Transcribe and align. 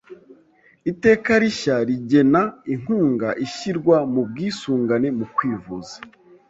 Iteka 0.91 1.31
rishya 1.41 1.75
rigena 1.87 2.41
inkunga 2.73 3.29
ishyirwa 3.45 3.97
mu 4.13 4.21
bwisungane 4.29 5.07
mu 5.17 5.25
kwivuza, 5.35 5.95